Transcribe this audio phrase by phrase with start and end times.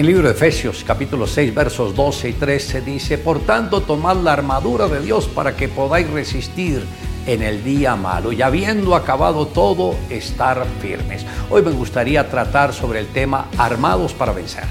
[0.00, 4.16] En el libro de Efesios capítulo 6 versos 12 y 13 dice, por tanto tomad
[4.16, 6.82] la armadura de Dios para que podáis resistir
[7.26, 11.26] en el día malo y habiendo acabado todo, estar firmes.
[11.50, 14.64] Hoy me gustaría tratar sobre el tema armados para vencer.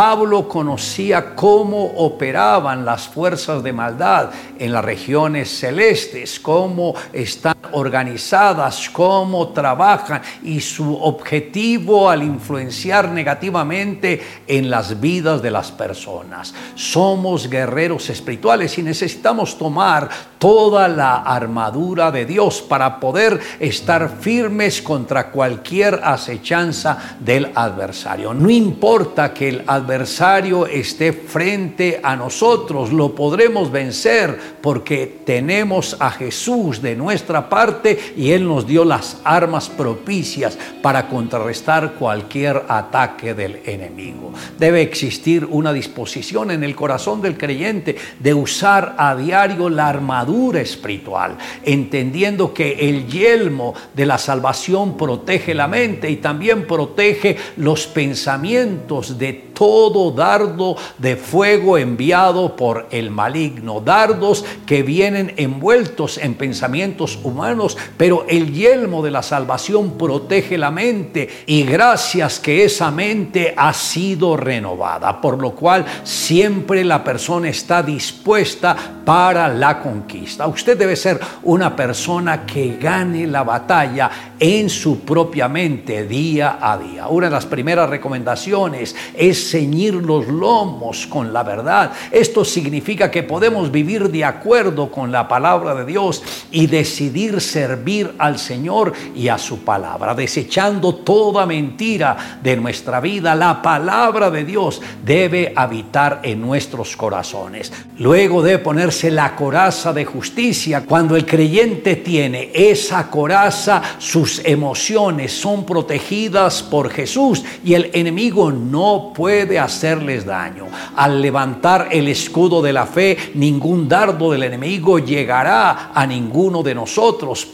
[0.00, 8.88] Pablo conocía cómo operaban las fuerzas de maldad en las regiones celestes, cómo están organizadas,
[8.88, 16.54] cómo trabajan y su objetivo al influenciar negativamente en las vidas de las personas.
[16.74, 20.08] Somos guerreros espirituales y necesitamos tomar
[20.38, 28.32] toda la armadura de Dios para poder estar firmes contra cualquier acechanza del adversario.
[28.32, 35.96] No importa que el adversario adversario esté frente a nosotros, lo podremos vencer porque tenemos
[35.98, 42.62] a Jesús de nuestra parte y Él nos dio las armas propicias para contrarrestar cualquier
[42.68, 44.32] ataque del enemigo.
[44.56, 50.60] Debe existir una disposición en el corazón del creyente de usar a diario la armadura
[50.60, 57.88] espiritual, entendiendo que el yelmo de la salvación protege la mente y también protege los
[57.88, 66.32] pensamientos de todo dardo de fuego enviado por el maligno, dardos que vienen envueltos en
[66.32, 72.90] pensamientos humanos, pero el yelmo de la salvación protege la mente y gracias que esa
[72.90, 78.74] mente ha sido renovada, por lo cual siempre la persona está dispuesta
[79.04, 80.46] para la conquista.
[80.46, 86.78] Usted debe ser una persona que gane la batalla en su propia mente día a
[86.78, 87.08] día.
[87.08, 91.92] Una de las primeras recomendaciones es ceñir los lomos con la verdad.
[92.10, 98.12] Esto significa que podemos vivir de acuerdo con la palabra de Dios y decidir servir
[98.18, 103.34] al Señor y a su palabra, desechando toda mentira de nuestra vida.
[103.34, 107.72] La palabra de Dios debe habitar en nuestros corazones.
[107.98, 110.84] Luego debe ponerse la coraza de justicia.
[110.86, 118.50] Cuando el creyente tiene esa coraza, sus emociones son protegidas por Jesús y el enemigo
[118.52, 120.66] no puede hacer hacerles daño.
[120.96, 126.74] Al levantar el escudo de la fe, ningún dardo del enemigo llegará a ninguno de
[126.74, 127.46] nosotros,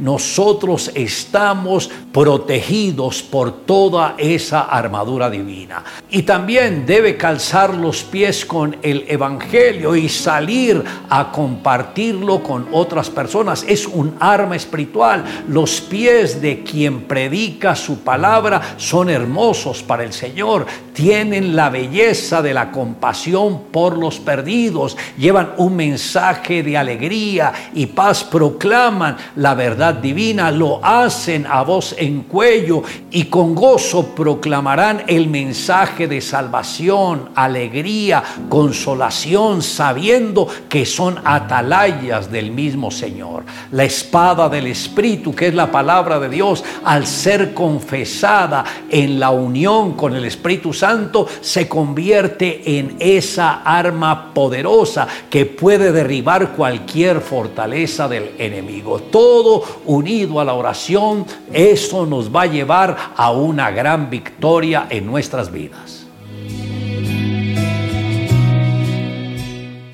[0.00, 5.84] nosotros estamos protegidos por toda esa armadura divina.
[6.10, 13.10] Y también debe calzar los pies con el Evangelio y salir a compartirlo con otras
[13.10, 13.64] personas.
[13.68, 15.24] Es un arma espiritual.
[15.48, 20.66] Los pies de quien predica su palabra son hermosos para el Señor.
[20.92, 27.86] Tienen la belleza de la compasión por los perdidos, llevan un mensaje de alegría y
[27.86, 35.02] paz, proclaman la verdad divina, lo hacen a voz en cuello y con gozo proclamarán
[35.08, 43.44] el mensaje de salvación, alegría, consolación, sabiendo que son atalayas del mismo Señor.
[43.72, 49.30] La espada del Espíritu, que es la palabra de Dios, al ser confesada en la
[49.30, 57.20] unión con el Espíritu Santo, se convierte en esa arma poderosa que puede derribar cualquier
[57.20, 58.98] fortaleza del enemigo.
[59.00, 59.45] Todo
[59.84, 65.50] unido a la oración, eso nos va a llevar a una gran victoria en nuestras
[65.50, 66.06] vidas.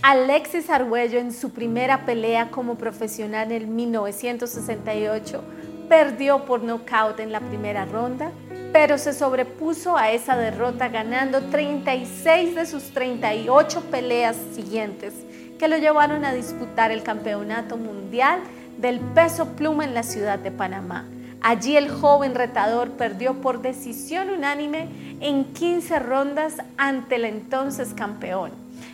[0.02, 5.42] Alexis Argüello en su primera pelea como profesional en 1968
[5.88, 8.32] perdió por nocaut en la primera ronda
[8.72, 15.14] pero se sobrepuso a esa derrota ganando 36 de sus 38 peleas siguientes
[15.58, 18.40] que lo llevaron a disputar el campeonato mundial
[18.78, 21.06] del peso pluma en la ciudad de Panamá.
[21.40, 24.88] Allí el joven retador perdió por decisión unánime
[25.20, 28.52] en 15 rondas ante el entonces campeón.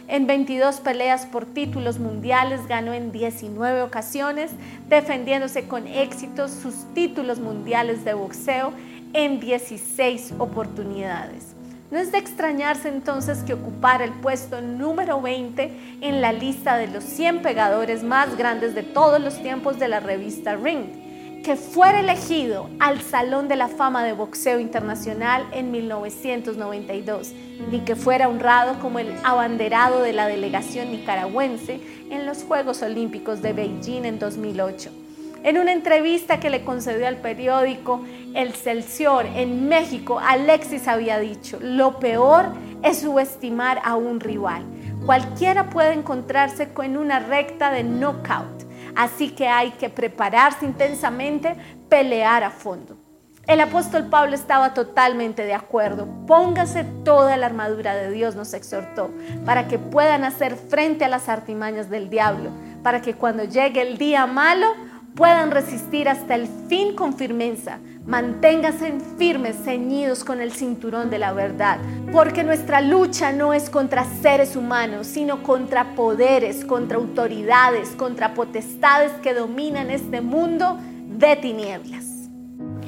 [0.08, 4.50] En 22 peleas por títulos mundiales ganó en 19 ocasiones,
[4.88, 8.72] defendiéndose con éxito sus títulos mundiales de boxeo
[9.12, 11.57] en 16 oportunidades.
[11.90, 16.86] No es de extrañarse entonces que ocupara el puesto número 20 en la lista de
[16.86, 22.00] los 100 pegadores más grandes de todos los tiempos de la revista Ring, que fuera
[22.00, 27.32] elegido al Salón de la Fama de Boxeo Internacional en 1992,
[27.70, 31.80] ni que fuera honrado como el abanderado de la delegación nicaragüense
[32.10, 35.07] en los Juegos Olímpicos de Beijing en 2008
[35.48, 38.04] en una entrevista que le concedió al periódico
[38.34, 42.52] El Celsior en México, Alexis había dicho, lo peor
[42.82, 44.62] es subestimar a un rival.
[45.06, 48.64] Cualquiera puede encontrarse con una recta de knockout,
[48.94, 51.56] así que hay que prepararse intensamente,
[51.88, 52.98] pelear a fondo.
[53.46, 56.06] El apóstol Pablo estaba totalmente de acuerdo.
[56.26, 59.10] Póngase toda la armadura de Dios, nos exhortó,
[59.46, 62.50] para que puedan hacer frente a las artimañas del diablo,
[62.82, 64.74] para que cuando llegue el día malo
[65.14, 67.78] puedan resistir hasta el fin con firmeza.
[68.06, 71.78] Manténganse firmes, ceñidos con el cinturón de la verdad,
[72.10, 79.12] porque nuestra lucha no es contra seres humanos, sino contra poderes, contra autoridades, contra potestades
[79.22, 80.78] que dominan este mundo
[81.18, 82.07] de tinieblas.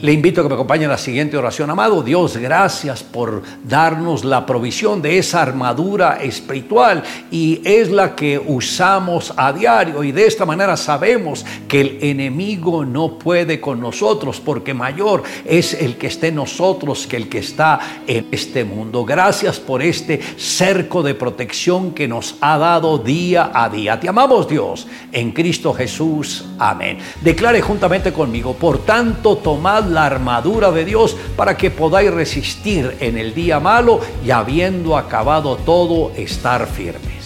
[0.02, 1.69] Le invito a que me acompañe en la siguiente oración.
[1.69, 8.38] Amado Dios, gracias por darnos la provisión de esa armadura espiritual y es la que
[8.38, 14.41] usamos a diario y de esta manera sabemos que el enemigo no puede con nosotros
[14.41, 19.05] porque mayor es el que esté en nosotros que el que está en este mundo.
[19.05, 24.00] Gracias por este cerco de protección que nos ha dado día a día.
[24.00, 26.47] Te amamos Dios en Cristo Jesús.
[26.58, 26.97] Amén.
[27.20, 33.19] Declare juntamente conmigo, por tanto, tomad la armadura de Dios para que podáis resistir en
[33.19, 37.20] el día malo y habiendo acabado todo, estar firme.